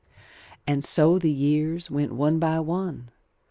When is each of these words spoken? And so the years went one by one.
And 0.65 0.83
so 0.83 1.19
the 1.19 1.29
years 1.29 1.91
went 1.91 2.11
one 2.13 2.39
by 2.39 2.59
one. 2.59 3.11